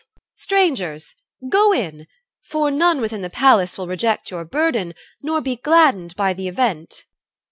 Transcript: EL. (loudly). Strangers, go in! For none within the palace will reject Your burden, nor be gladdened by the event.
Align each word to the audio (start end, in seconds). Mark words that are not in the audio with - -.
EL. 0.01 0.03
(loudly). 0.03 0.23
Strangers, 0.33 1.15
go 1.47 1.71
in! 1.71 2.07
For 2.49 2.71
none 2.71 3.01
within 3.01 3.21
the 3.21 3.29
palace 3.29 3.77
will 3.77 3.85
reject 3.87 4.31
Your 4.31 4.43
burden, 4.45 4.95
nor 5.21 5.41
be 5.41 5.57
gladdened 5.57 6.15
by 6.15 6.33
the 6.33 6.47
event. 6.47 7.03